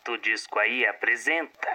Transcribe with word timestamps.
Bota 0.00 0.12
o 0.12 0.18
Disco 0.18 0.58
Aí 0.58 0.86
apresenta 0.86 1.68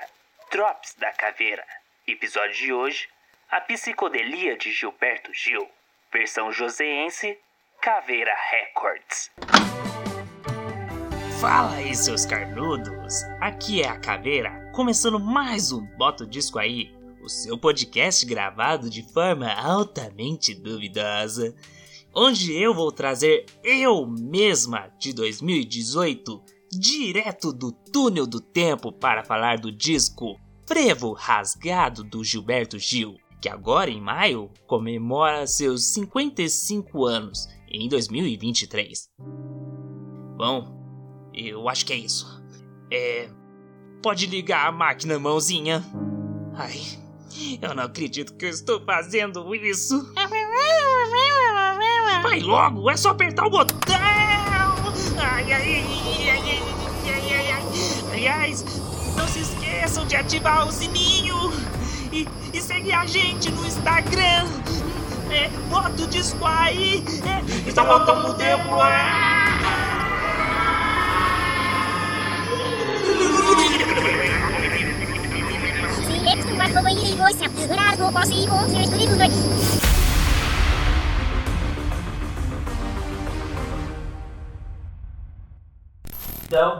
Drops 0.51 0.96
da 0.97 1.12
Caveira. 1.12 1.63
Episódio 2.07 2.55
de 2.55 2.73
hoje, 2.73 3.07
a 3.51 3.62
psicodelia 3.62 4.57
de 4.57 4.71
Gilberto 4.71 5.31
Gil. 5.31 5.70
Versão 6.12 6.51
joseense, 6.51 7.38
Caveira 7.79 8.33
Records. 8.49 9.29
Fala 11.39 11.75
aí, 11.75 11.93
seus 11.96 12.25
carnudos! 12.25 13.23
Aqui 13.39 13.84
é 13.84 13.89
a 13.89 14.00
Caveira, 14.00 14.71
começando 14.73 15.20
mais 15.20 15.71
um 15.71 15.86
Bota 15.96 16.23
o 16.23 16.28
Disco 16.28 16.57
Aí, 16.57 16.96
o 17.21 17.30
seu 17.30 17.60
podcast 17.60 18.26
gravado 18.26 18.89
de 18.89 19.04
forma 19.14 19.54
altamente 19.54 20.55
duvidosa, 20.55 21.55
onde 22.14 22.60
eu 22.60 22.73
vou 22.73 22.92
trazer 22.92 23.46
eu 23.64 24.07
mesma 24.07 24.92
de 24.98 25.14
2018 25.14 26.54
direto 26.80 27.54
do 27.54 27.71
túnel 27.71 28.28
do 28.28 28.39
tempo 28.39 28.92
para 28.92 29.24
falar 29.24 29.57
do 29.57 29.71
disco 29.71 30.39
Frevo 30.68 31.14
Rasgado 31.14 32.03
do 32.03 32.23
Gilberto 32.23 32.78
Gil, 32.80 33.17
que 33.42 33.47
agora 33.47 33.89
em 33.89 34.02
maio 34.02 34.50
comemora 34.67 35.45
seus 35.47 35.86
55 35.94 37.06
anos 37.06 37.47
em 37.69 37.88
2023. 37.88 39.09
Bom, 40.38 41.31
eu 41.33 41.69
acho 41.69 41.86
que 41.86 41.94
é 41.94 41.97
isso. 41.97 42.44
É. 42.92 43.30
Pode 44.02 44.25
ligar 44.25 44.67
a 44.67 44.72
máquina, 44.72 45.17
mãozinha. 45.17 45.83
Ai, 46.53 46.80
eu 47.61 47.73
não 47.73 47.83
acredito 47.83 48.36
que 48.36 48.45
eu 48.45 48.50
estou 48.50 48.83
fazendo 48.83 49.53
isso. 49.55 50.14
Vai 52.22 52.39
logo, 52.39 52.89
é 52.89 52.97
só 52.97 53.09
apertar 53.09 53.45
o 53.45 53.50
botão! 53.50 53.78
Ai, 55.17 55.53
ai, 55.53 55.53
ai. 55.53 56.44
Aliás, 58.45 58.63
não 59.17 59.27
se 59.27 59.39
esqueçam 59.39 60.05
de 60.05 60.15
ativar 60.15 60.67
o 60.67 60.71
sininho 60.71 61.51
e, 62.11 62.27
e 62.53 62.61
seguir 62.61 62.93
a 62.93 63.03
gente 63.07 63.49
no 63.52 63.65
Instagram. 63.65 64.45
É, 65.31 65.49
bota 65.67 66.03
o 66.03 66.07
disco 66.07 66.45
aí. 66.45 67.03
É, 67.25 67.67
está 67.67 67.83
faltando 67.83 68.35
tempo. 68.35 68.75
Will 76.85 76.99
you 77.03 77.15
voice 77.15 77.41
up. 77.41 77.52
Rago 77.67 78.11
possible. 78.11 79.84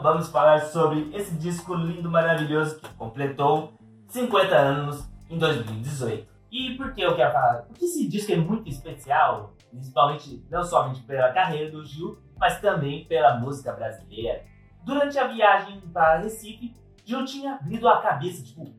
Vamos 0.06 0.28
falar 0.28 0.60
sobre 0.66 1.10
esse 1.12 1.34
disco 1.34 1.74
lindo, 1.74 2.08
maravilhoso 2.08 2.78
que 2.78 2.88
completou 2.94 3.72
50 4.06 4.54
anos 4.54 5.10
em 5.28 5.36
2018. 5.36 6.28
E 6.48 6.76
por 6.76 6.92
que 6.92 7.00
eu 7.00 7.16
quero 7.16 7.32
falar? 7.32 7.62
Porque 7.62 7.86
esse 7.86 8.06
disco 8.06 8.30
é 8.30 8.36
muito 8.36 8.68
especial, 8.68 9.54
principalmente 9.68 10.46
não 10.48 10.62
somente 10.62 11.02
pela 11.02 11.32
carreira 11.32 11.72
do 11.72 11.84
Gil, 11.84 12.16
mas 12.38 12.60
também 12.60 13.04
pela 13.06 13.36
música 13.40 13.72
brasileira. 13.72 14.44
Durante 14.84 15.18
a 15.18 15.26
viagem 15.26 15.80
para 15.92 16.18
Recife, 16.18 16.72
Gil 17.04 17.24
tinha 17.24 17.54
abrido 17.54 17.88
a 17.88 18.00
cabeça, 18.00 18.44
tipo, 18.44 18.72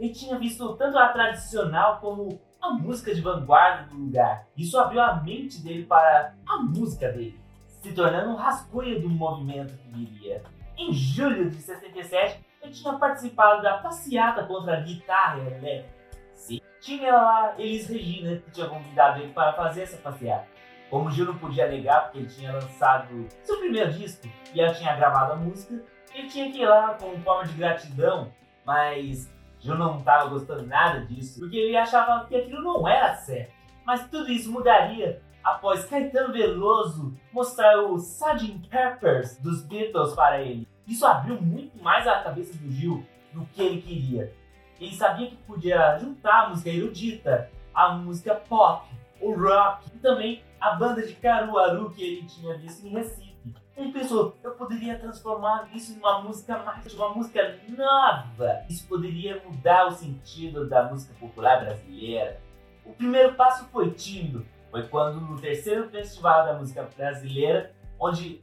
ele 0.00 0.14
tinha 0.14 0.38
visto 0.38 0.76
tanto 0.76 0.96
a 0.96 1.08
tradicional 1.08 2.00
como 2.00 2.40
a 2.58 2.70
música 2.70 3.14
de 3.14 3.20
vanguarda 3.20 3.86
do 3.90 3.96
lugar. 3.96 4.46
Isso 4.56 4.78
abriu 4.78 5.02
a 5.02 5.20
mente 5.20 5.62
dele 5.62 5.84
para 5.84 6.34
a 6.48 6.56
música 6.56 7.12
dele 7.12 7.43
se 7.84 7.92
tornando 7.92 8.30
um 8.30 8.34
rascunho 8.34 8.98
do 8.98 9.10
movimento 9.10 9.76
que 9.76 9.88
viria. 9.90 10.42
Em 10.74 10.90
julho 10.90 11.50
de 11.50 11.56
67, 11.56 12.40
eu 12.62 12.72
tinha 12.72 12.94
participado 12.94 13.62
da 13.62 13.76
passeata 13.76 14.42
contra 14.44 14.78
a 14.78 14.80
guitarra 14.80 15.38
elétrica. 15.40 15.92
Sim, 16.34 16.60
tinha 16.80 17.12
lá 17.12 17.54
Elis 17.58 17.86
Regina 17.86 18.36
que 18.38 18.50
tinha 18.52 18.66
convidado 18.66 19.20
ele 19.20 19.34
para 19.34 19.52
fazer 19.52 19.82
essa 19.82 19.98
passeata. 19.98 20.48
Como 20.88 21.10
Gil 21.10 21.26
não 21.26 21.36
podia 21.36 21.68
negar 21.68 22.04
porque 22.04 22.18
ele 22.20 22.28
tinha 22.28 22.52
lançado 22.52 23.28
seu 23.42 23.58
primeiro 23.58 23.92
disco 23.92 24.26
e 24.54 24.60
ela 24.62 24.72
tinha 24.72 24.96
gravado 24.96 25.34
a 25.34 25.36
música, 25.36 25.82
ele 26.14 26.28
tinha 26.28 26.50
que 26.50 26.62
ir 26.62 26.66
lá 26.66 26.94
como 26.94 27.18
forma 27.18 27.44
de 27.44 27.52
gratidão, 27.52 28.32
mas 28.64 29.30
Gil 29.60 29.76
não 29.76 29.98
estava 29.98 30.30
gostando 30.30 30.66
nada 30.66 31.04
disso 31.04 31.38
porque 31.38 31.56
ele 31.56 31.76
achava 31.76 32.24
que 32.24 32.34
aquilo 32.34 32.62
não 32.62 32.88
era 32.88 33.14
certo. 33.14 33.52
Mas 33.84 34.08
tudo 34.08 34.32
isso 34.32 34.50
mudaria 34.50 35.20
após 35.44 35.84
Caetano 35.84 36.32
Veloso 36.32 37.14
mostrar 37.30 37.78
o 37.82 37.96
Sgt. 37.96 38.66
Peppers 38.68 39.36
dos 39.36 39.62
Beatles 39.62 40.14
para 40.14 40.40
ele. 40.40 40.66
Isso 40.86 41.06
abriu 41.06 41.40
muito 41.40 41.80
mais 41.82 42.06
a 42.08 42.22
cabeça 42.22 42.56
do 42.56 42.70
Gil 42.70 43.06
do 43.32 43.44
que 43.46 43.62
ele 43.62 43.82
queria. 43.82 44.32
Ele 44.80 44.94
sabia 44.94 45.28
que 45.28 45.36
podia 45.36 45.98
juntar 45.98 46.44
a 46.44 46.48
música 46.48 46.70
erudita, 46.70 47.50
a 47.74 47.90
música 47.92 48.34
pop, 48.34 48.88
o 49.20 49.34
rock 49.34 49.86
e 49.94 49.98
também 49.98 50.42
a 50.60 50.72
banda 50.72 51.06
de 51.06 51.14
Caruaru 51.14 51.90
que 51.90 52.02
ele 52.02 52.26
tinha 52.26 52.56
visto 52.56 52.86
em 52.86 52.90
Recife. 52.90 53.34
Ele 53.76 53.92
pensou, 53.92 54.36
eu 54.42 54.52
poderia 54.52 54.98
transformar 54.98 55.68
isso 55.74 55.92
em 55.92 55.98
uma 55.98 56.22
música 56.22 56.58
mais, 56.58 56.94
uma 56.94 57.08
música 57.10 57.58
nova. 57.68 58.64
Isso 58.68 58.86
poderia 58.86 59.42
mudar 59.44 59.88
o 59.88 59.92
sentido 59.92 60.68
da 60.68 60.84
música 60.84 61.12
popular 61.18 61.60
brasileira. 61.60 62.40
O 62.84 62.92
primeiro 62.92 63.34
passo 63.34 63.64
foi 63.66 63.90
tímido, 63.90 64.46
foi 64.74 64.88
quando 64.88 65.20
no 65.20 65.40
terceiro 65.40 65.88
festival 65.88 66.46
da 66.46 66.54
música 66.54 66.82
brasileira, 66.96 67.72
onde 67.96 68.42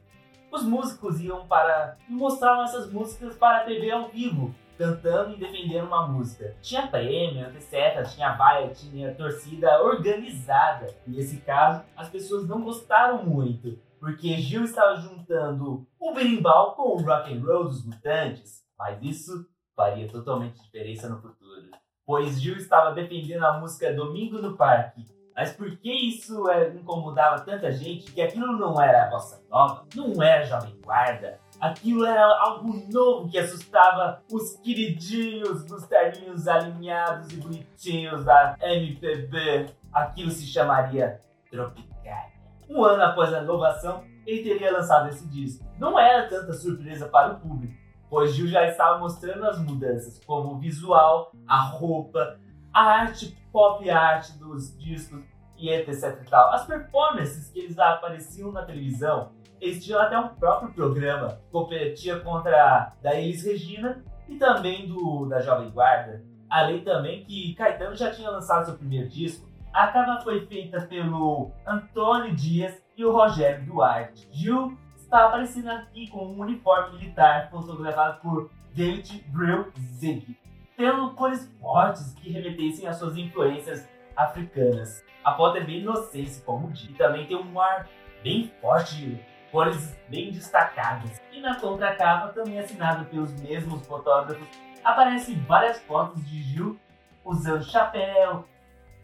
os 0.50 0.62
músicos 0.62 1.20
iam 1.20 1.46
para 1.46 1.98
mostrar 2.08 2.64
essas 2.64 2.90
músicas 2.90 3.36
para 3.36 3.58
a 3.58 3.64
TV 3.64 3.90
ao 3.90 4.08
vivo, 4.08 4.54
cantando 4.78 5.34
e 5.34 5.36
defendendo 5.36 5.88
uma 5.88 6.08
música. 6.08 6.56
Tinha 6.62 6.86
prêmio, 6.86 7.48
etc, 7.54 8.08
tinha 8.14 8.32
baia, 8.32 8.70
tinha 8.70 9.14
torcida 9.14 9.82
organizada. 9.82 10.86
Nesse 11.06 11.36
caso, 11.36 11.84
as 11.94 12.08
pessoas 12.08 12.48
não 12.48 12.62
gostaram 12.62 13.26
muito, 13.26 13.78
porque 14.00 14.38
Gil 14.38 14.64
estava 14.64 14.96
juntando 14.96 15.86
o 16.00 16.14
berimbau 16.14 16.74
com 16.74 16.96
o 16.96 17.02
rock 17.02 17.30
and 17.30 17.44
roll 17.44 17.64
dos 17.64 17.84
mutantes, 17.84 18.64
mas 18.78 19.02
isso 19.02 19.46
faria 19.76 20.08
totalmente 20.08 20.62
diferença 20.62 21.10
no 21.10 21.20
futuro. 21.20 21.70
Pois 22.06 22.40
Gil 22.40 22.56
estava 22.56 22.94
defendendo 22.94 23.44
a 23.44 23.60
música 23.60 23.92
Domingo 23.92 24.38
no 24.38 24.56
Parque, 24.56 25.06
mas 25.34 25.52
por 25.52 25.76
que 25.76 25.90
isso 25.90 26.48
é, 26.50 26.68
incomodava 26.68 27.40
tanta 27.40 27.72
gente? 27.72 28.12
Que 28.12 28.22
aquilo 28.22 28.56
não 28.58 28.80
era 28.80 29.06
a 29.06 29.10
bossa 29.10 29.42
nova, 29.50 29.84
não 29.94 30.22
era 30.22 30.44
jovem 30.44 30.76
guarda. 30.84 31.40
Aquilo 31.60 32.04
era 32.04 32.24
algo 32.40 32.72
novo 32.92 33.30
que 33.30 33.38
assustava 33.38 34.22
os 34.30 34.56
queridinhos 34.56 35.64
dos 35.64 35.86
terninhos 35.86 36.48
alinhados 36.48 37.32
e 37.32 37.36
bonitinhos 37.36 38.24
da 38.24 38.56
MPB. 38.60 39.66
Aquilo 39.92 40.30
se 40.30 40.46
chamaria 40.46 41.20
Tropicália. 41.50 42.32
Um 42.68 42.84
ano 42.84 43.02
após 43.02 43.32
a 43.32 43.42
inovação, 43.42 44.04
ele 44.26 44.42
teria 44.42 44.72
lançado 44.72 45.08
esse 45.08 45.26
disco. 45.28 45.64
Não 45.78 45.98
era 45.98 46.28
tanta 46.28 46.52
surpresa 46.52 47.08
para 47.08 47.34
o 47.34 47.40
público, 47.40 47.74
pois 48.08 48.34
Gil 48.34 48.48
já 48.48 48.66
estava 48.66 48.98
mostrando 48.98 49.44
as 49.46 49.58
mudanças, 49.58 50.20
como 50.24 50.54
o 50.54 50.58
visual, 50.58 51.32
a 51.46 51.60
roupa, 51.62 52.38
a 52.72 52.82
arte 52.82 53.36
pop 53.52 53.88
art 53.88 54.30
dos 54.38 54.76
discos 54.78 55.22
e 55.56 55.68
etc 55.68 56.18
e 56.20 56.30
tal. 56.30 56.52
As 56.52 56.66
performances 56.66 57.50
que 57.50 57.60
eles 57.60 57.78
apareciam 57.78 58.50
na 58.50 58.62
televisão, 58.62 59.32
eles 59.60 59.84
tinham 59.84 60.00
até 60.00 60.18
um 60.18 60.28
próprio 60.28 60.72
programa 60.72 61.40
competia 61.50 62.18
contra 62.20 62.92
da 63.00 63.14
Elis 63.14 63.44
Regina 63.44 64.02
e 64.28 64.36
também 64.36 64.88
do 64.88 65.26
da 65.26 65.40
Jovem 65.40 65.70
Guarda. 65.70 66.24
Além 66.50 66.82
também 66.82 67.24
que 67.24 67.54
Caetano 67.54 67.94
já 67.94 68.10
tinha 68.10 68.30
lançado 68.30 68.66
seu 68.66 68.74
primeiro 68.76 69.08
disco. 69.08 69.50
A 69.72 69.86
capa 69.86 70.20
foi 70.22 70.44
feita 70.46 70.82
pelo 70.82 71.50
Antônio 71.66 72.34
Dias 72.34 72.82
e 72.94 73.04
o 73.04 73.12
Rogério 73.12 73.64
Duarte. 73.64 74.28
Gil 74.30 74.76
está 74.96 75.26
aparecendo 75.26 75.70
aqui 75.70 76.08
com 76.08 76.26
um 76.26 76.40
uniforme 76.40 76.98
militar 76.98 77.48
fotografado 77.50 78.20
por 78.20 78.50
David 78.74 79.24
Brill 79.28 79.72
Zig 79.78 80.36
tendo 80.82 81.12
cores 81.12 81.48
fortes 81.60 82.12
que 82.14 82.32
remetessem 82.32 82.88
às 82.88 82.96
suas 82.96 83.16
influências 83.16 83.88
africanas. 84.16 85.04
A 85.22 85.32
foto 85.32 85.58
é 85.58 85.60
bem 85.60 85.78
inocente, 85.78 86.42
como 86.44 86.72
diz, 86.72 86.90
e 86.90 86.94
também 86.94 87.24
tem 87.24 87.36
um 87.36 87.60
ar 87.60 87.88
bem 88.20 88.52
forte, 88.60 89.24
cores 89.52 89.96
bem 90.08 90.32
destacadas. 90.32 91.22
E 91.30 91.40
na 91.40 91.54
contracapa, 91.54 92.32
também 92.32 92.58
assinado 92.58 93.04
pelos 93.04 93.32
mesmos 93.40 93.86
fotógrafos, 93.86 94.44
aparecem 94.82 95.36
várias 95.44 95.80
fotos 95.82 96.28
de 96.28 96.42
Gil 96.42 96.80
usando 97.24 97.62
chapéu, 97.62 98.44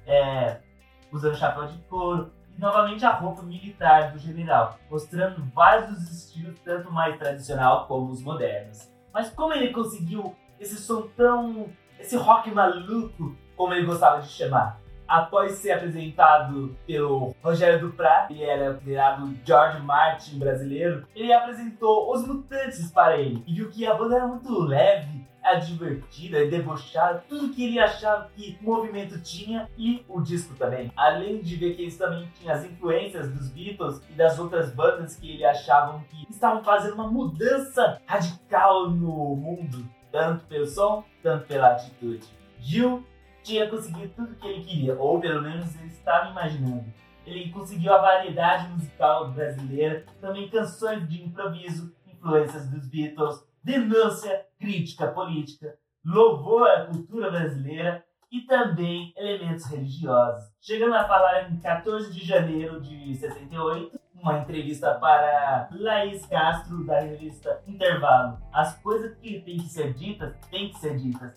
é, 0.04 0.56
usando 1.12 1.36
chapéu 1.36 1.68
de 1.68 1.78
couro, 1.82 2.32
e 2.56 2.60
novamente 2.60 3.06
a 3.06 3.10
roupa 3.10 3.42
militar 3.42 4.10
do 4.10 4.18
general, 4.18 4.76
mostrando 4.90 5.44
vários 5.54 5.90
dos 5.90 6.10
estilos, 6.10 6.58
tanto 6.58 6.90
mais 6.90 7.16
tradicional 7.16 7.86
como 7.86 8.10
os 8.10 8.20
modernos. 8.20 8.90
Mas 9.14 9.30
como 9.30 9.52
ele 9.52 9.72
conseguiu 9.72 10.34
esse 10.60 10.76
som 10.76 11.08
tão. 11.16 11.68
esse 11.98 12.16
rock 12.16 12.50
maluco, 12.50 13.36
como 13.56 13.74
ele 13.74 13.86
gostava 13.86 14.20
de 14.20 14.28
chamar. 14.28 14.80
após 15.08 15.52
ser 15.52 15.72
apresentado 15.72 16.76
pelo 16.86 17.34
Rogério 17.42 17.80
Duprat, 17.80 18.30
ele 18.30 18.44
era 18.44 18.74
considerado 18.74 19.34
George 19.44 19.80
Martin 19.80 20.38
brasileiro, 20.38 21.06
ele 21.16 21.32
apresentou 21.32 22.12
os 22.12 22.26
Mutantes 22.26 22.90
para 22.92 23.16
ele 23.16 23.42
e 23.46 23.54
viu 23.54 23.70
que 23.70 23.86
a 23.86 23.94
banda 23.94 24.16
era 24.16 24.26
muito 24.26 24.52
leve, 24.60 25.26
era 25.42 25.60
divertida, 25.60 26.46
debochada, 26.46 27.24
tudo 27.26 27.48
que 27.54 27.64
ele 27.64 27.78
achava 27.78 28.28
que 28.36 28.58
o 28.60 28.64
movimento 28.66 29.18
tinha 29.22 29.68
e 29.78 30.04
o 30.06 30.20
disco 30.20 30.54
também. 30.56 30.92
Além 30.94 31.40
de 31.40 31.56
ver 31.56 31.74
que 31.74 31.82
eles 31.82 31.96
também 31.96 32.30
tinham 32.38 32.54
as 32.54 32.64
influências 32.64 33.30
dos 33.32 33.48
Beatles 33.48 34.02
e 34.10 34.12
das 34.12 34.38
outras 34.38 34.70
bandas 34.74 35.16
que 35.16 35.30
ele 35.30 35.44
achavam 35.44 36.04
que 36.10 36.26
estavam 36.30 36.62
fazendo 36.62 36.94
uma 36.94 37.08
mudança 37.08 37.98
radical 38.04 38.90
no 38.90 39.36
mundo, 39.36 39.88
tanto 40.18 40.46
pelo 40.46 40.66
som, 40.66 41.04
tanto 41.22 41.46
pela 41.46 41.72
atitude. 41.72 42.26
Gil 42.58 43.06
tinha 43.42 43.68
conseguido 43.68 44.12
tudo 44.16 44.34
que 44.34 44.48
ele 44.48 44.64
queria, 44.64 44.98
ou 44.98 45.20
pelo 45.20 45.42
menos 45.42 45.74
ele 45.76 45.86
estava 45.86 46.30
imaginando. 46.30 46.84
Ele 47.24 47.50
conseguiu 47.50 47.94
a 47.94 47.98
variedade 47.98 48.68
musical 48.72 49.30
brasileira, 49.30 50.04
também 50.20 50.48
canções 50.48 51.08
de 51.08 51.22
improviso, 51.22 51.94
influências 52.06 52.68
dos 52.68 52.88
Beatles, 52.88 53.46
denúncia, 53.62 54.44
crítica 54.58 55.06
política, 55.08 55.78
louvor 56.04 56.68
à 56.68 56.86
cultura 56.86 57.30
brasileira 57.30 58.04
e 58.30 58.40
também 58.40 59.12
elementos 59.16 59.66
religiosos. 59.66 60.50
Chegando 60.60 60.94
a 60.94 61.06
falar 61.06 61.50
em 61.50 61.60
14 61.60 62.12
de 62.12 62.26
janeiro 62.26 62.80
de 62.80 63.14
68, 63.14 63.98
uma 64.22 64.38
entrevista 64.38 64.94
para 64.94 65.68
Laís 65.72 66.26
Castro, 66.26 66.84
da 66.84 67.00
revista 67.00 67.62
Intervalo. 67.66 68.38
As 68.52 68.76
coisas 68.82 69.16
que 69.18 69.40
têm 69.40 69.58
que 69.58 69.68
ser 69.68 69.94
ditas, 69.94 70.34
têm 70.50 70.70
que 70.70 70.78
ser 70.78 70.96
ditas. 70.96 71.36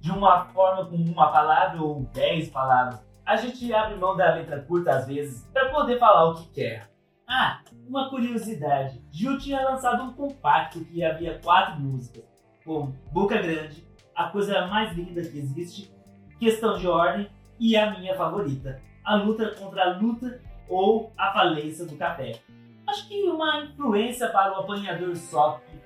De 0.00 0.12
uma 0.12 0.44
forma 0.46 0.86
com 0.86 0.96
uma 0.96 1.32
palavra 1.32 1.82
ou 1.82 2.02
dez 2.12 2.48
palavras. 2.50 3.00
A 3.26 3.36
gente 3.36 3.72
abre 3.74 3.96
mão 3.96 4.16
da 4.16 4.34
letra 4.34 4.60
curta 4.60 4.92
às 4.92 5.06
vezes 5.06 5.46
para 5.52 5.70
poder 5.70 5.98
falar 5.98 6.30
o 6.30 6.34
que 6.34 6.48
quer. 6.50 6.88
Ah, 7.26 7.60
uma 7.86 8.08
curiosidade. 8.08 9.02
Gil 9.10 9.38
tinha 9.38 9.62
lançado 9.62 10.02
um 10.02 10.12
compacto 10.12 10.84
que 10.84 11.04
havia 11.04 11.38
quatro 11.40 11.78
músicas, 11.78 12.24
como 12.64 12.96
Boca 13.12 13.36
Grande, 13.36 13.86
A 14.14 14.28
Coisa 14.28 14.66
Mais 14.66 14.96
Linda 14.96 15.20
Que 15.20 15.38
Existe, 15.38 15.92
Questão 16.38 16.78
de 16.78 16.86
Ordem 16.86 17.28
e 17.58 17.76
a 17.76 17.90
minha 17.98 18.16
favorita, 18.16 18.80
A 19.04 19.16
Luta 19.16 19.54
contra 19.56 19.82
a 19.84 19.96
Luta 19.98 20.40
ou 20.68 21.12
A 21.16 21.32
Falência 21.32 21.84
do 21.84 21.96
Café. 21.96 22.40
Acho 22.86 23.08
que 23.08 23.22
uma 23.24 23.64
influência 23.64 24.28
para 24.28 24.52
o 24.52 24.60
apanhador 24.62 25.14
só 25.16 25.60
que 25.66 25.78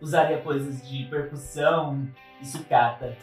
usaria 0.00 0.38
coisas 0.38 0.88
de 0.88 1.04
percussão 1.04 2.08
e 2.40 2.46
sucata. 2.46 3.16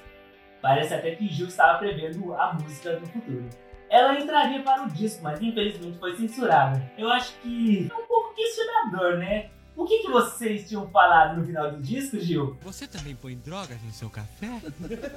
Parece 0.61 0.93
até 0.93 1.15
que 1.15 1.27
Gil 1.27 1.47
estava 1.47 1.79
prevendo 1.79 2.33
a 2.33 2.53
música 2.53 2.99
no 2.99 3.05
futuro 3.05 3.49
ela 3.89 4.19
entraria 4.19 4.61
para 4.61 4.83
o 4.83 4.89
disco, 4.89 5.23
mas 5.23 5.41
infelizmente 5.41 5.97
foi 5.97 6.15
censurada. 6.15 6.91
Eu 6.97 7.09
acho 7.09 7.33
que 7.39 7.89
é 7.89 7.95
um 7.95 8.05
pouco 8.05 8.33
questionador, 8.35 9.17
né? 9.17 9.49
O 9.75 9.85
que, 9.85 9.99
que 9.99 10.09
vocês 10.09 10.67
tinham 10.67 10.89
falado 10.89 11.37
no 11.37 11.45
final 11.45 11.71
do 11.71 11.81
disco, 11.81 12.19
Gil? 12.19 12.57
Você 12.61 12.87
também 12.87 13.15
põe 13.15 13.35
drogas 13.35 13.81
no 13.83 13.91
seu 13.91 14.09
café? 14.09 14.47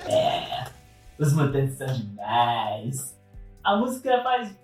É, 0.06 0.64
os 1.19 1.32
mutantes 1.32 1.76
são 1.76 1.87
demais. 1.87 3.17
A 3.62 3.76
música 3.76 4.23
faz 4.23 4.56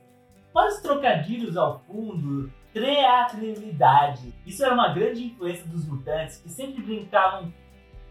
vários 0.54 0.80
trocadilhos 0.80 1.56
ao 1.56 1.80
fundo, 1.80 2.50
teatralidade. 2.72 4.32
Isso 4.46 4.64
era 4.64 4.72
uma 4.72 4.94
grande 4.94 5.24
influência 5.24 5.66
dos 5.66 5.84
mutantes, 5.86 6.38
que 6.38 6.48
sempre 6.48 6.80
brincavam 6.80 7.52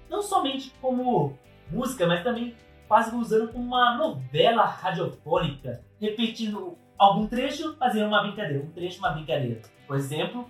não 0.10 0.22
somente 0.22 0.72
como 0.81 1.38
música, 1.72 2.06
mas 2.06 2.22
também 2.22 2.56
quase 2.88 3.16
usando 3.16 3.51
como 3.51 3.63
uma 3.66 3.98
novela 3.98 4.66
radiofônica, 4.66 5.81
repetindo 6.00 6.78
algum 6.98 7.25
trecho, 7.28 7.75
fazendo 7.78 8.07
uma 8.07 8.22
brincadeira, 8.22 8.63
um 8.63 8.72
trecho, 8.72 9.00
uma 9.00 9.12
brincadeira. 9.12 9.62
Por 9.88 9.96
exemplo, 9.96 10.48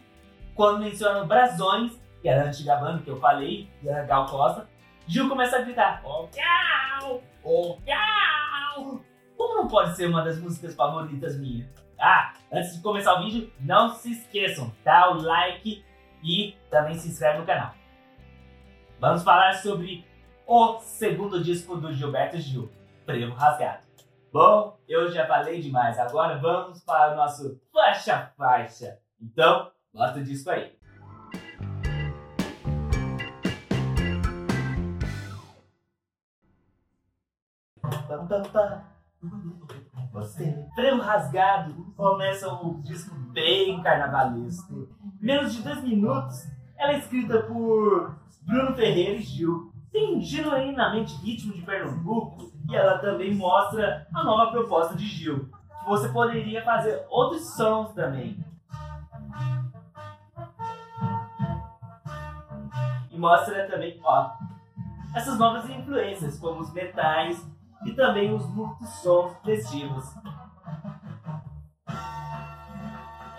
quando 0.56 0.80
mencionam 0.80 1.28
Brasões, 1.28 1.94
que 2.22 2.28
era 2.28 2.44
a 2.44 2.48
antiga 2.48 2.75
banda 2.78 3.04
que 3.04 3.10
eu 3.10 3.18
falei, 3.18 3.69
que 3.80 3.88
era 3.88 4.04
Gal 4.04 4.25
Costa, 4.25 4.68
Gil 5.07 5.30
começa 5.30 5.57
a 5.57 5.62
gritar: 5.62 6.01
Oh, 6.04 6.28
Gal! 6.34 7.22
Oh, 7.44 7.78
Gal! 7.86 9.00
Como 9.38 9.56
não 9.56 9.68
pode 9.68 9.96
ser 9.96 10.07
uma 10.07 10.24
das 10.24 10.39
músicas 10.39 10.74
favoritas 10.74 11.38
minhas? 11.38 11.83
Ah, 12.06 12.34
antes 12.52 12.76
de 12.76 12.82
começar 12.82 13.14
o 13.18 13.24
vídeo, 13.24 13.50
não 13.62 13.96
se 13.96 14.12
esqueçam, 14.12 14.76
dá 14.84 15.10
o 15.10 15.22
like 15.22 15.86
e 16.22 16.54
também 16.70 16.96
se 16.96 17.08
inscreve 17.08 17.40
no 17.40 17.46
canal. 17.46 17.74
Vamos 19.00 19.24
falar 19.24 19.54
sobre 19.54 20.06
o 20.46 20.82
segundo 20.82 21.42
disco 21.42 21.78
do 21.78 21.94
Gilberto 21.94 22.38
Gil, 22.40 22.70
Frevo 23.06 23.34
Rasgado. 23.34 23.88
Bom, 24.34 24.78
eu 24.86 25.10
já 25.14 25.26
falei 25.26 25.62
demais, 25.62 25.98
agora 25.98 26.38
vamos 26.40 26.84
para 26.84 27.14
o 27.14 27.16
nosso 27.16 27.62
faixa 27.72 28.34
faixa. 28.38 29.00
Então, 29.22 29.72
bota 29.94 30.20
o 30.20 30.24
disco 30.26 30.50
aí. 30.50 30.78
Você. 40.13 40.63
Frevo 40.75 41.01
Rasgado 41.01 41.74
começa 41.98 42.48
o 42.48 42.80
disco 42.83 43.15
bem 43.31 43.81
carnavalesco. 43.81 44.88
Menos 45.19 45.56
de 45.56 45.63
dois 45.63 45.83
minutos, 45.83 46.38
ela 46.77 46.94
é 46.94 47.00
escrita 47.00 47.42
por 47.42 48.15
Bruno 48.44 48.75
Ferreira 48.75 49.15
e 49.15 49.24
Gil 49.24 49.74
tem 49.92 50.21
genuinamente 50.21 51.15
ritmo 51.15 51.54
de 51.54 51.63
Pernambuco 51.63 52.51
e 52.69 52.75
ela 52.75 53.00
também 53.00 53.33
mostra 53.33 54.07
a 54.13 54.24
nova 54.24 54.51
proposta 54.51 54.95
de 54.95 55.06
Gil, 55.06 55.50
que 55.80 55.89
você 55.89 56.07
poderia 56.10 56.63
fazer 56.63 57.06
outros 57.10 57.56
sons 57.56 57.92
também. 57.94 58.38
E 63.10 63.18
mostra 63.18 63.68
também, 63.68 64.00
ó, 64.04 64.31
essas 65.15 65.39
novas 65.39 65.68
influências, 65.69 66.39
como 66.39 66.62
os 66.62 66.71
metais 66.71 67.44
e 67.86 67.94
também 67.94 68.34
os 68.34 68.48
muitos 68.54 68.90
sons 69.02 69.36
festivos. 69.44 70.06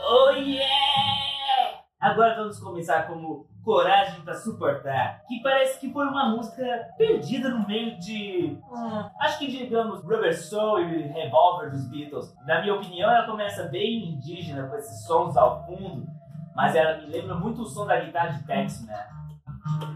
Oh 0.06 0.31
yeah! 0.31 1.81
Agora 2.00 2.37
vamos 2.37 2.61
começar 2.61 3.06
como 3.06 3.46
Coragem 3.64 4.20
para 4.20 4.35
Suportar, 4.35 5.23
que 5.26 5.43
parece 5.43 5.81
que 5.81 5.91
foi 5.91 6.06
uma 6.06 6.29
música 6.29 6.62
perdida 6.99 7.49
no 7.49 7.67
meio 7.67 7.99
de. 7.99 8.58
Hum, 8.70 9.11
acho 9.20 9.38
que 9.38 9.46
digamos 9.46 10.02
Rubber 10.02 10.38
Soul 10.38 10.81
e 10.81 11.02
Revolver 11.08 11.70
dos 11.70 11.88
Beatles. 11.88 12.37
Na 12.46 12.61
minha 12.61 12.75
opinião, 12.75 13.11
ela 13.11 13.25
começa 13.25 13.64
bem 13.64 14.11
indígena, 14.11 14.69
com 14.69 14.76
esses 14.76 15.06
sons 15.06 15.35
ao 15.35 15.64
fundo, 15.64 16.06
mas 16.55 16.76
ela 16.76 16.99
me 16.99 17.06
lembra 17.06 17.37
muito 17.37 17.62
o 17.62 17.64
som 17.64 17.87
da 17.87 17.99
guitarra 17.99 18.32
de 18.32 18.46
Tex-Man. 18.46 18.93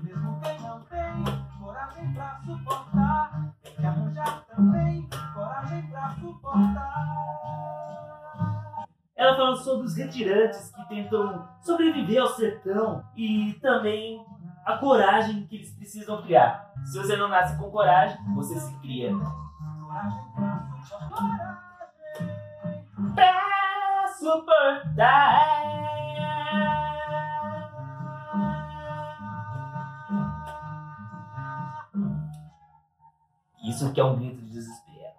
Mesmo 0.02 0.40
quem 0.40 0.58
não 0.60 0.80
tem 0.84 1.24
coragem 1.60 2.14
pra 2.14 2.40
suportar, 2.40 2.87
Ela 9.16 9.36
fala 9.36 9.56
sobre 9.56 9.86
os 9.86 9.96
retirantes 9.96 10.70
que 10.70 10.88
tentam 10.88 11.48
sobreviver 11.60 12.22
ao 12.22 12.28
sertão 12.28 13.04
e 13.16 13.52
também 13.60 14.24
a 14.64 14.76
coragem 14.76 15.46
que 15.46 15.56
eles 15.56 15.74
precisam 15.74 16.22
criar. 16.22 16.72
Se 16.84 16.98
você 16.98 17.16
não 17.16 17.28
nasce 17.28 17.58
com 17.58 17.70
coragem, 17.70 18.16
você 18.34 18.58
se 18.60 18.78
cria. 18.80 19.10
Pra 23.14 24.06
suportar. 24.18 25.67
Isso 33.78 33.92
que 33.92 34.00
é 34.00 34.04
um 34.04 34.16
grito 34.16 34.44
de 34.44 34.50
desespero. 34.50 35.14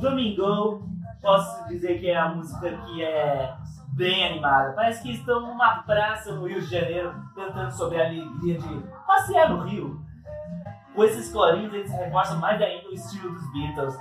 Domingo, 0.00 0.88
posso 1.20 1.68
dizer 1.68 2.00
que 2.00 2.08
é 2.08 2.16
a 2.16 2.30
música 2.30 2.74
que 2.78 3.04
é 3.04 3.54
bem 3.88 4.24
animada. 4.24 4.72
Parece 4.72 5.02
que 5.02 5.10
estão 5.10 5.42
numa 5.42 5.82
praça 5.82 6.32
no 6.32 6.46
Rio 6.46 6.62
de 6.62 6.66
Janeiro, 6.66 7.14
cantando 7.34 7.72
sobre 7.72 8.00
a 8.00 8.06
alegria 8.06 8.58
de 8.58 8.82
passear 9.06 9.50
no 9.50 9.64
Rio. 9.64 10.02
Com 10.94 11.04
esses 11.04 11.30
corinhos, 11.30 11.74
eles 11.74 11.92
reforçam 11.92 12.38
mais 12.38 12.58
ainda 12.62 12.88
o 12.88 12.94
estilo 12.94 13.34
dos 13.34 13.52
Beatles. 13.52 13.98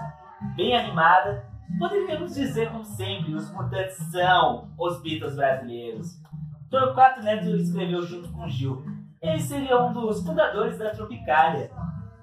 Bem 0.55 0.77
animada, 0.77 1.45
poderíamos 1.77 2.35
dizer, 2.35 2.71
como 2.71 2.85
sempre, 2.85 3.35
os 3.35 3.51
mutantes 3.51 3.97
são 4.13 4.71
os 4.77 5.01
Beatles 5.01 5.35
brasileiros. 5.35 6.23
Torquato 6.73 7.21
Neto 7.21 7.55
escreveu 7.55 8.01
junto 8.01 8.29
com 8.29 8.49
Gil. 8.49 8.83
Ele 9.21 9.39
seria 9.39 9.79
um 9.79 9.93
dos 9.93 10.25
fundadores 10.25 10.79
da 10.79 10.89
Tropicália 10.89 11.69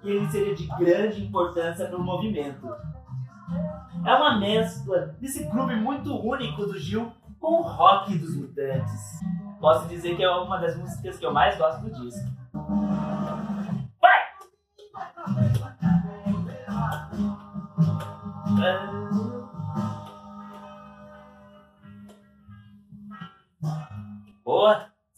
e 0.03 0.11
ele 0.11 0.29
seria 0.29 0.57
de 0.57 0.67
grande 0.67 1.25
importância 1.25 1.87
para 1.87 1.97
o 1.97 2.03
movimento. 2.03 2.67
É 4.05 4.13
uma 4.13 4.41
mescla 4.41 5.15
desse 5.21 5.49
clube 5.49 5.77
muito 5.77 6.13
único 6.17 6.67
do 6.67 6.77
Gil 6.77 7.13
com 7.39 7.61
o 7.61 7.63
rock 7.63 8.19
dos 8.19 8.35
mutantes. 8.35 9.21
Posso 9.61 9.87
dizer 9.87 10.17
que 10.17 10.25
é 10.25 10.31
uma 10.31 10.59
das 10.59 10.77
músicas 10.77 11.17
que 11.17 11.25
eu 11.25 11.33
mais 11.33 11.57
gosto 11.57 11.83
do 11.83 11.93
disco. 11.93 12.29
Vai! 14.01 14.21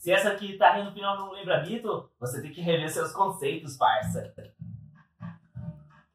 Se 0.02 0.10
essa 0.10 0.30
aqui 0.30 0.58
tá 0.58 0.82
no 0.82 0.90
final 0.90 1.16
não 1.16 1.30
lembra 1.30 1.60
Beatle, 1.60 2.08
você 2.18 2.42
tem 2.42 2.50
que 2.50 2.60
rever 2.60 2.90
seus 2.90 3.12
conceitos, 3.12 3.76
parça. 3.76 4.34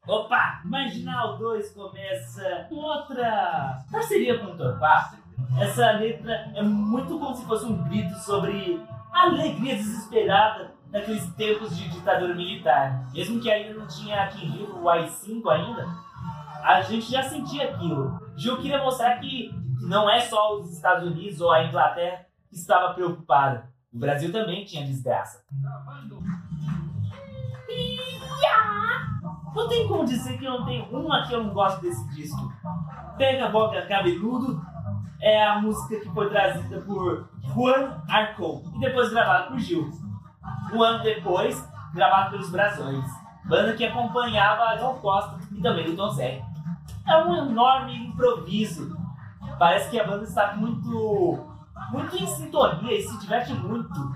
Opa! 0.06 0.60
Marginal 0.66 1.38
2 1.38 1.72
começa 1.72 2.66
com 2.68 2.74
outra 2.74 3.82
parceria 3.90 4.38
com 4.38 4.52
o 4.52 4.56
Torquato. 4.58 5.16
Essa 5.58 5.92
letra 5.92 6.52
é 6.54 6.62
muito 6.62 7.18
como 7.18 7.34
se 7.34 7.46
fosse 7.46 7.64
um 7.64 7.82
grito 7.88 8.14
sobre 8.18 8.78
a 9.10 9.22
alegria 9.22 9.76
desesperada 9.76 10.74
naqueles 10.92 11.26
tempos 11.34 11.74
de 11.74 11.88
ditadura 11.88 12.34
militar. 12.34 13.10
Mesmo 13.14 13.40
que 13.40 13.50
ainda 13.50 13.72
não 13.72 13.86
tinha 13.86 14.24
atingido 14.24 14.82
o 14.82 14.90
AI-5 14.90 15.50
ainda, 15.50 15.88
a 16.62 16.82
gente 16.82 17.10
já 17.10 17.22
sentia 17.22 17.70
aquilo. 17.70 18.20
Gil 18.36 18.58
queria 18.58 18.84
mostrar 18.84 19.16
que 19.16 19.50
não 19.80 20.10
é 20.10 20.20
só 20.20 20.58
os 20.58 20.70
Estados 20.74 21.10
Unidos 21.10 21.40
ou 21.40 21.50
a 21.50 21.64
Inglaterra 21.64 22.26
que 22.50 22.54
estava 22.56 22.92
preocupada. 22.92 23.77
O 23.98 24.00
Brasil 24.00 24.30
também 24.30 24.64
tinha 24.64 24.86
desgraça. 24.86 25.42
Não 29.52 29.68
tem 29.68 29.88
como 29.88 30.04
dizer 30.04 30.38
que 30.38 30.44
não 30.44 30.64
tem 30.64 30.88
uma 30.92 31.26
que 31.26 31.32
eu 31.34 31.42
não 31.42 31.52
gosto 31.52 31.82
desse 31.82 32.08
disco. 32.14 32.52
Pega 33.16 33.48
Boca 33.48 33.84
Cabeludo 33.86 34.64
é 35.20 35.44
a 35.44 35.60
música 35.60 35.98
que 35.98 36.08
foi 36.10 36.30
trazida 36.30 36.80
por 36.82 37.28
Juan 37.52 38.00
Arcon 38.08 38.62
e 38.76 38.78
depois 38.78 39.10
gravada 39.10 39.48
por 39.48 39.58
Gil. 39.58 39.90
Um 40.72 40.80
ano 40.80 41.02
depois, 41.02 41.68
gravado 41.92 42.30
pelos 42.30 42.52
Brasões, 42.52 43.04
banda 43.46 43.74
que 43.74 43.84
acompanhava 43.84 44.62
a 44.62 44.76
John 44.76 44.94
Costa 45.00 45.40
e 45.50 45.60
também 45.60 45.90
o 45.90 45.96
Tom 45.96 46.10
Zé. 46.10 46.40
É 47.04 47.16
um 47.24 47.34
enorme 47.48 47.96
improviso. 48.06 48.96
Parece 49.58 49.90
que 49.90 49.98
a 49.98 50.06
banda 50.06 50.22
está 50.22 50.54
muito, 50.54 51.57
muito 51.90 52.16
em 52.16 52.26
sintonia 52.26 52.98
e 52.98 53.02
se 53.02 53.18
diverte 53.18 53.52
muito. 53.54 54.12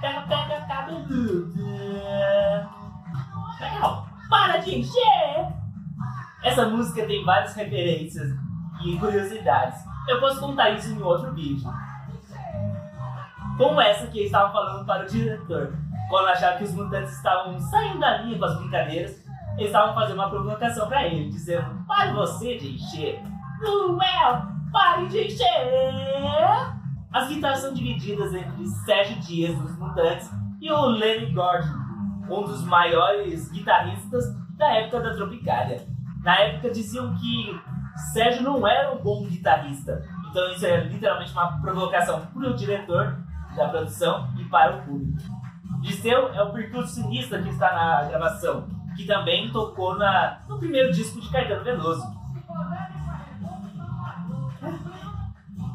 Pega, 0.00 0.22
pega, 0.22 0.66
cabeludo. 0.66 1.52
Legal. 3.60 4.06
Para 4.28 4.56
de 4.58 4.78
encher! 4.78 5.52
Essa 6.42 6.68
música 6.68 7.06
tem 7.06 7.24
várias 7.24 7.54
referências 7.54 8.28
e 8.84 8.98
curiosidades. 8.98 9.84
Eu 10.08 10.18
posso 10.20 10.40
contar 10.40 10.70
isso 10.70 10.92
em 10.92 11.02
outro 11.02 11.32
vídeo. 11.32 11.70
Como 13.56 13.80
essa 13.80 14.06
que 14.08 14.20
eu 14.20 14.24
estava 14.24 14.52
falando 14.52 14.84
para 14.84 15.04
o 15.04 15.06
diretor. 15.06 15.76
Quando 16.08 16.28
achava 16.28 16.58
que 16.58 16.64
os 16.64 16.74
mutantes 16.74 17.16
estavam 17.16 17.58
saindo 17.58 18.00
da 18.00 18.18
linha 18.18 18.38
com 18.38 18.44
as 18.44 18.58
brincadeiras, 18.58 19.24
eles 19.56 19.66
estavam 19.66 19.94
fazendo 19.94 20.16
uma 20.16 20.28
provocação 20.28 20.88
para 20.88 21.06
ele, 21.06 21.30
dizendo: 21.30 21.84
Pare 21.86 22.12
você 22.12 22.58
de 22.58 22.74
encher! 22.74 23.22
Noel, 23.60 24.42
pare 24.72 25.06
de 25.06 25.26
encher! 25.26 25.81
As 27.12 27.28
guitarras 27.28 27.58
são 27.58 27.74
divididas 27.74 28.32
entre 28.32 28.66
Sérgio 28.86 29.20
Dias, 29.20 29.58
dos 29.58 29.78
Mutantes, 29.78 30.30
e 30.60 30.70
o 30.70 30.86
Lenny 30.86 31.32
Gordon, 31.32 31.74
um 32.30 32.44
dos 32.44 32.64
maiores 32.64 33.50
guitarristas 33.52 34.24
da 34.56 34.66
época 34.76 35.00
da 35.00 35.14
Tropicália. 35.14 35.86
Na 36.22 36.38
época 36.38 36.70
diziam 36.70 37.14
que 37.16 37.60
Sérgio 38.14 38.42
não 38.42 38.66
era 38.66 38.92
um 38.94 39.02
bom 39.02 39.26
guitarrista, 39.26 40.02
então 40.30 40.50
isso 40.52 40.64
é 40.64 40.84
literalmente 40.84 41.32
uma 41.32 41.60
provocação 41.60 42.24
para 42.26 42.48
o 42.48 42.54
diretor 42.54 43.18
da 43.54 43.68
produção 43.68 44.32
e 44.38 44.44
para 44.44 44.76
o 44.76 44.82
público. 44.82 45.18
Disseu 45.82 46.28
é 46.28 46.42
o 46.42 46.52
percussionista 46.52 47.42
que 47.42 47.50
está 47.50 47.74
na 47.74 48.08
gravação, 48.08 48.68
que 48.96 49.04
também 49.04 49.50
tocou 49.50 49.98
na, 49.98 50.40
no 50.48 50.58
primeiro 50.58 50.90
disco 50.92 51.20
de 51.20 51.30
Caetano 51.30 51.64
Veloso. 51.64 52.21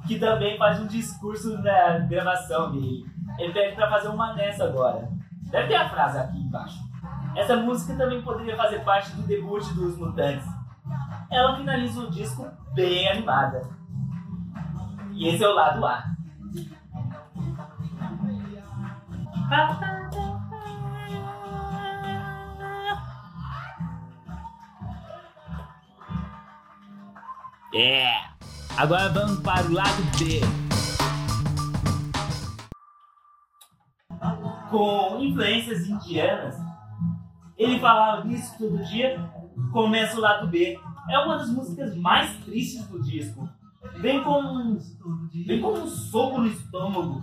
Que 0.07 0.19
também 0.19 0.57
faz 0.57 0.79
um 0.79 0.87
discurso 0.87 1.57
na 1.61 1.99
gravação 1.99 2.71
dele. 2.71 3.05
Ele 3.37 3.53
pede 3.53 3.75
para 3.75 3.89
fazer 3.89 4.07
uma 4.07 4.33
nessa 4.33 4.63
agora. 4.63 5.09
Deve 5.51 5.67
ter 5.67 5.75
a 5.75 5.89
frase 5.89 6.17
aqui 6.17 6.37
embaixo. 6.37 6.79
Essa 7.35 7.55
música 7.57 7.95
também 7.95 8.21
poderia 8.21 8.55
fazer 8.55 8.79
parte 8.79 9.11
do 9.11 9.21
debut 9.23 9.63
dos 9.73 9.97
Mutantes. 9.97 10.47
Ela 11.29 11.55
finaliza 11.55 12.01
o 12.01 12.09
disco 12.09 12.47
bem 12.73 13.07
animada. 13.09 13.61
E 15.11 15.27
esse 15.27 15.43
é 15.43 15.47
o 15.47 15.53
lado 15.53 15.85
A. 15.85 16.03
É. 27.73 28.36
Agora 28.77 29.09
vamos 29.09 29.39
para 29.39 29.65
o 29.65 29.73
lado 29.73 30.03
B. 30.19 30.39
Com 34.69 35.19
influências 35.19 35.87
indianas, 35.87 36.55
ele 37.57 37.79
falava 37.79 38.27
disso 38.27 38.55
todo 38.55 38.83
dia. 38.83 39.19
Começa 39.73 40.15
o 40.15 40.21
lado 40.21 40.47
B. 40.47 40.79
É 41.09 41.17
uma 41.17 41.39
das 41.39 41.49
músicas 41.49 41.97
mais 41.97 42.35
tristes 42.45 42.87
do 42.87 43.01
disco. 43.01 43.49
Vem 43.95 44.23
com, 44.23 44.77
vem 45.47 45.59
com 45.59 45.71
um 45.71 45.87
soco 45.87 46.41
no 46.41 46.47
estômago, 46.47 47.19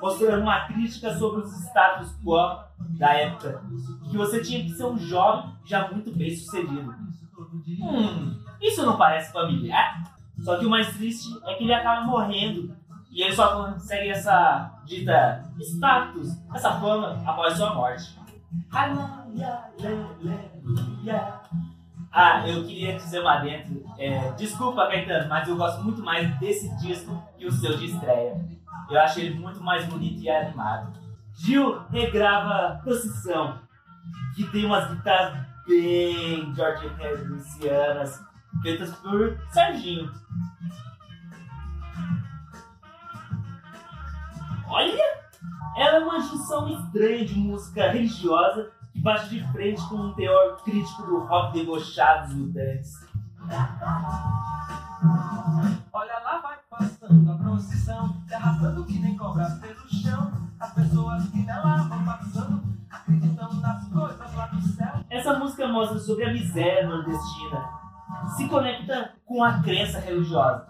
mostrando 0.00 0.42
uma 0.42 0.66
crítica 0.66 1.18
sobre 1.18 1.42
os 1.42 1.52
status 1.64 2.14
quo 2.22 2.62
da 2.96 3.12
época. 3.12 3.60
Que 4.08 4.16
você 4.16 4.40
tinha 4.40 4.62
que 4.62 4.70
ser 4.70 4.84
um 4.84 4.96
jovem 4.96 5.52
já 5.64 5.90
muito 5.90 6.16
bem 6.16 6.30
sucedido. 6.36 6.94
Hum, 7.80 8.38
isso 8.60 8.86
não 8.86 8.96
parece 8.96 9.32
familiar? 9.32 10.11
Só 10.42 10.58
que 10.58 10.66
o 10.66 10.70
mais 10.70 10.88
triste 10.96 11.28
é 11.46 11.54
que 11.54 11.64
ele 11.64 11.74
acaba 11.74 12.02
morrendo. 12.02 12.76
E 13.10 13.22
ele 13.22 13.34
só 13.34 13.64
consegue 13.64 14.08
essa 14.08 14.80
dita 14.84 15.44
status, 15.60 16.30
essa 16.54 16.80
fama 16.80 17.22
após 17.26 17.54
sua 17.54 17.74
morte. 17.74 18.18
Ah, 22.10 22.46
eu 22.46 22.64
queria 22.64 22.96
dizer 22.96 23.20
uma 23.20 23.36
dentro. 23.38 23.84
É, 23.98 24.32
desculpa, 24.32 24.86
Caetano, 24.86 25.28
mas 25.28 25.48
eu 25.48 25.56
gosto 25.56 25.82
muito 25.82 26.02
mais 26.02 26.38
desse 26.38 26.74
disco 26.76 27.22
que 27.38 27.46
o 27.46 27.52
seu 27.52 27.76
de 27.76 27.86
estreia. 27.86 28.34
Eu 28.90 29.00
achei 29.00 29.26
ele 29.26 29.38
muito 29.38 29.62
mais 29.62 29.84
bonito 29.86 30.20
e 30.20 30.28
animado. 30.28 30.92
Gil 31.34 31.80
regrava 31.90 32.80
Procissão, 32.82 33.58
que 34.34 34.44
tem 34.48 34.66
umas 34.66 34.90
guitarras 34.90 35.46
bem 35.66 36.54
George 36.54 36.86
Harrisonianas, 36.98 38.20
feitas 38.60 38.94
por 38.96 39.38
Serginho. 39.50 40.12
Olha! 44.68 45.22
Ela 45.76 45.96
é 45.96 46.00
uma 46.00 46.20
junção 46.20 46.68
estranha 46.68 47.24
de 47.24 47.34
música 47.38 47.90
religiosa 47.90 48.70
que 48.92 49.00
bate 49.00 49.30
de 49.30 49.52
frente 49.52 49.82
com 49.88 49.96
um 49.96 50.14
teor 50.14 50.62
crítico 50.62 51.02
do 51.02 51.20
rock 51.20 51.58
debochado 51.58 52.28
dos 52.28 52.36
mutantes. 52.36 52.92
Olha 55.92 56.18
lá, 56.20 56.40
vai 56.42 56.58
passando 56.70 57.32
a 57.32 57.34
procissão, 57.36 58.22
se 58.26 58.34
arrastando 58.34 58.84
que 58.84 58.98
nem 58.98 59.16
cobra 59.16 59.46
pelo 59.60 59.88
chão. 59.88 60.32
As 60.60 60.72
pessoas 60.74 61.28
que 61.30 61.38
nela 61.38 61.78
vão 61.78 62.04
passando, 62.04 62.62
acreditam 62.90 63.52
nas 63.54 63.88
coisas 63.88 64.34
lá 64.34 64.46
do 64.46 64.62
céu. 64.62 65.04
Essa 65.10 65.38
música 65.38 65.66
mostra 65.68 65.98
sobre 65.98 66.24
a 66.24 66.32
miséria 66.32 66.86
nordestina. 66.86 67.82
Se 68.36 68.48
conecta 68.48 69.14
com 69.24 69.42
a 69.42 69.62
crença 69.62 69.98
religiosa. 70.00 70.66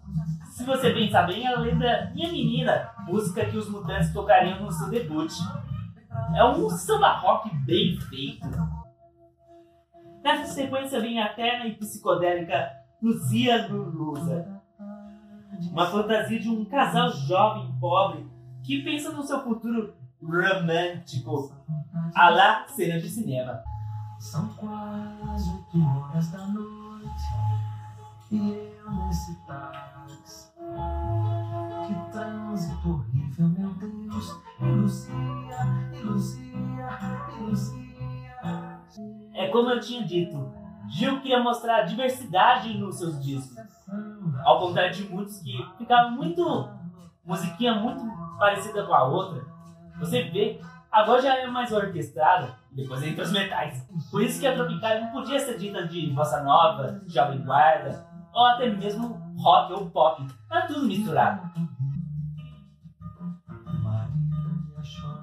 Se 0.53 0.65
você 0.65 0.93
pensar 0.93 1.27
bem, 1.27 1.47
ela 1.47 1.61
lembra 1.61 2.11
Minha 2.15 2.31
Menina, 2.31 2.91
música 3.07 3.45
que 3.47 3.57
os 3.57 3.69
mutantes 3.69 4.13
tocariam 4.13 4.61
no 4.61 4.71
seu 4.71 4.89
debut. 4.89 5.33
É 6.35 6.45
um 6.45 6.69
samba 6.71 7.13
rock 7.19 7.55
bem 7.65 7.99
feito. 7.99 8.49
Nessa 10.23 10.53
sequência 10.53 11.01
vem 11.01 11.21
a 11.21 11.33
terna 11.33 11.67
e 11.67 11.75
psicodélica 11.75 12.71
Luzia 13.03 13.67
Lulusa. 13.67 14.61
Uma 15.71 15.87
fantasia 15.87 16.39
de 16.39 16.49
um 16.49 16.65
casal 16.65 17.11
jovem 17.11 17.75
pobre 17.81 18.27
que 18.63 18.83
pensa 18.83 19.11
no 19.11 19.23
seu 19.23 19.43
futuro 19.43 19.95
romântico, 20.23 21.53
a 22.15 22.29
lá 22.29 22.67
cena 22.69 23.01
de 23.01 23.09
cinema. 23.09 23.63
São 24.21 24.49
quase 24.51 25.51
oito 25.51 25.85
horas 25.85 26.31
da 26.31 26.47
noite 26.47 26.82
e 28.31 28.73
eu 28.79 28.91
nesse 28.91 29.35
táxi. 29.47 30.53
Que 31.87 32.13
trânsito 32.13 32.91
horrível, 32.91 33.49
meu 33.49 33.71
Deus. 33.75 34.39
É 39.35 39.49
como 39.49 39.71
eu 39.71 39.81
tinha 39.81 40.05
dito, 40.07 40.53
Gil 40.89 41.21
queria 41.21 41.43
mostrar 41.43 41.83
diversidade 41.83 42.77
nos 42.79 42.99
seus 42.99 43.23
discos. 43.23 43.57
Ao 44.45 44.61
contrário 44.61 44.93
de 44.93 45.09
muitos 45.09 45.39
que 45.39 45.65
ficavam 45.79 46.13
muito. 46.13 46.69
musiquinha 47.25 47.75
muito 47.75 48.05
parecida 48.39 48.85
com 48.85 48.95
a 48.95 49.05
outra. 49.05 49.45
Você 49.99 50.25
vê, 50.25 50.61
agora 50.91 51.23
já 51.23 51.37
é 51.37 51.47
mais 51.47 51.73
orquestrada, 51.73 52.59
depois 52.75 53.03
entra 53.03 53.25
os 53.25 53.33
metais. 53.33 53.87
Por 54.11 54.23
isso 54.23 54.41
que 54.41 54.47
a 54.47 54.55
Tropical 54.55 55.01
não 55.01 55.13
podia 55.13 55.39
ser 55.39 55.59
dita 55.59 55.87
de 55.87 56.11
bossa 56.11 56.43
nova, 56.43 57.03
jovem 57.07 57.43
guarda, 57.43 58.07
ou 58.33 58.47
até 58.47 58.71
mesmo 58.71 59.21
rock 59.37 59.73
ou 59.73 59.91
pop. 59.91 60.27
Tá 60.49 60.63
tudo 60.63 60.87
misturado. 60.87 61.51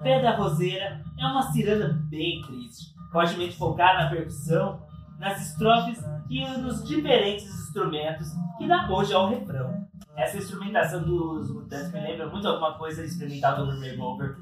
Pé 0.01 0.21
da 0.21 0.35
Roseira 0.37 1.03
é 1.17 1.25
uma 1.25 1.41
ciranda 1.51 1.89
bem 2.09 2.41
triste, 2.43 2.93
fortemente 3.11 3.57
focada 3.57 4.05
na 4.05 4.09
percussão, 4.09 4.81
nas 5.19 5.41
estrofes 5.41 6.01
e 6.29 6.47
nos 6.57 6.87
diferentes 6.87 7.45
instrumentos 7.45 8.29
que 8.57 8.67
dá 8.67 8.87
hoje 8.89 9.13
ao 9.13 9.29
refrão. 9.29 9.87
Essa 10.15 10.37
instrumentação 10.37 11.03
dos 11.03 11.51
Mutantes 11.53 11.91
me 11.91 11.99
lembra 11.99 12.29
muito 12.29 12.47
alguma 12.47 12.77
coisa 12.77 13.03
experimental 13.03 13.65
do 13.65 13.79
Revolver, 13.79 14.37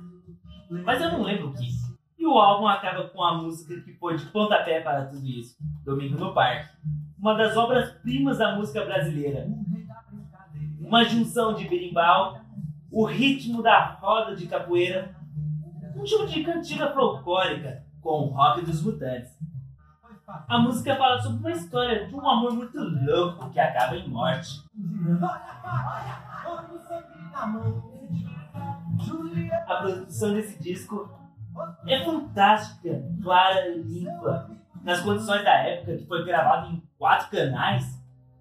mas 0.70 1.02
eu 1.02 1.12
não 1.12 1.24
lembro 1.24 1.50
o 1.50 1.54
que. 1.54 1.87
E 2.18 2.26
o 2.26 2.38
álbum 2.38 2.68
acaba 2.68 3.08
com 3.10 3.24
a 3.24 3.36
música 3.36 3.80
que 3.82 3.94
foi 3.94 4.18
de 4.18 4.26
pontapé 4.26 4.82
para 4.82 5.06
tudo 5.06 5.26
isso, 5.26 5.56
Domingo 5.86 6.18
no 6.18 6.34
Parque. 6.34 6.76
Uma 7.20 7.36
das 7.36 7.56
obras-primas 7.56 8.40
da 8.40 8.56
música 8.56 8.84
brasileira. 8.84 9.48
Uma 10.80 11.04
junção 11.04 11.54
de 11.54 11.68
berimbau, 11.68 12.40
o 12.92 13.06
ritmo 13.06 13.62
da 13.62 13.98
roda 14.02 14.36
de 14.36 14.48
capoeira, 14.48 15.16
um 15.96 16.04
tipo 16.04 16.26
de 16.26 16.44
cantiga 16.44 16.92
folclórica 16.92 17.84
com 18.02 18.22
o 18.22 18.30
rock 18.30 18.66
dos 18.66 18.82
mutantes. 18.82 19.38
A 20.48 20.58
música 20.60 20.96
fala 20.96 21.22
sobre 21.22 21.40
uma 21.40 21.52
história 21.52 22.08
de 22.08 22.16
um 22.16 22.30
amor 22.30 22.54
muito 22.54 22.78
louco 22.78 23.50
que 23.50 23.60
acaba 23.60 23.96
em 23.96 24.10
morte. 24.10 24.64
A 29.68 29.76
produção 29.76 30.34
desse 30.34 30.62
disco 30.62 31.10
é 31.86 32.04
fantástica, 32.04 33.04
clara 33.22 33.76
limpa. 33.76 34.50
Nas 34.84 35.02
condições 35.02 35.44
da 35.44 35.54
época, 35.54 35.98
que 35.98 36.06
foi 36.06 36.24
gravado 36.24 36.72
em 36.72 36.82
quatro 36.98 37.30
canais, 37.30 37.86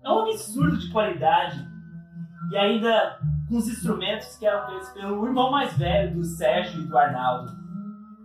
é 0.04 0.10
um 0.10 0.20
absurdo 0.20 0.78
de 0.78 0.90
qualidade. 0.90 1.58
E 2.52 2.56
ainda 2.56 3.18
com 3.48 3.56
os 3.56 3.68
instrumentos 3.68 4.36
que 4.36 4.46
eram 4.46 4.66
feitos 4.68 4.88
pelo 4.90 5.26
irmão 5.26 5.50
mais 5.50 5.76
velho 5.76 6.14
do 6.14 6.24
Sérgio 6.24 6.82
e 6.82 6.86
do 6.86 6.96
Arnaldo. 6.96 7.50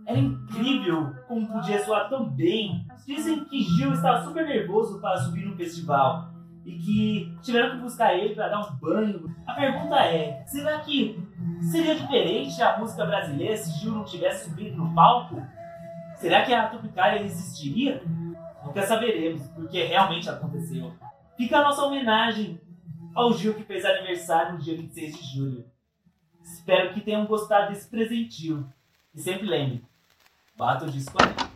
Era 0.06 0.18
incrível 0.18 1.14
como 1.26 1.46
podia 1.48 1.84
soar 1.84 2.08
tão 2.08 2.28
bem. 2.28 2.86
Dizem 3.06 3.44
que 3.44 3.62
Gil 3.62 3.92
estava 3.92 4.24
super 4.24 4.46
nervoso 4.46 5.00
para 5.00 5.16
subir 5.18 5.46
no 5.46 5.56
festival 5.56 6.31
e 6.64 6.78
que 6.78 7.38
tiveram 7.42 7.76
que 7.76 7.82
buscar 7.82 8.14
ele 8.14 8.34
para 8.34 8.48
dar 8.48 8.60
um 8.60 8.76
banho. 8.76 9.34
A 9.46 9.54
pergunta 9.54 9.96
é: 9.96 10.44
será 10.46 10.80
que 10.80 11.18
seria 11.70 11.94
diferente 11.94 12.62
a 12.62 12.78
música 12.78 13.04
brasileira 13.04 13.56
se 13.56 13.80
Gil 13.80 13.92
não 13.92 14.04
tivesse 14.04 14.48
subido 14.48 14.76
no 14.76 14.94
palco? 14.94 15.42
Será 16.16 16.44
que 16.44 16.54
a 16.54 16.68
Tropicália 16.68 17.22
existiria? 17.22 18.02
Nunca 18.64 18.82
saberemos, 18.82 19.46
porque 19.48 19.84
realmente 19.84 20.28
aconteceu. 20.28 20.92
Fica 21.36 21.58
a 21.58 21.62
nossa 21.62 21.82
homenagem 21.82 22.60
ao 23.14 23.32
Gil 23.32 23.54
que 23.54 23.64
fez 23.64 23.84
aniversário 23.84 24.54
no 24.54 24.60
dia 24.60 24.76
26 24.76 25.18
de 25.18 25.36
julho. 25.36 25.64
Espero 26.42 26.94
que 26.94 27.00
tenham 27.00 27.26
gostado 27.26 27.72
desse 27.72 27.88
presentinho. 27.88 28.72
E 29.14 29.20
sempre 29.20 29.46
lembre, 29.46 29.84
bata 30.56 30.86
o 30.86 30.90
disco 30.90 31.16
aí. 31.20 31.51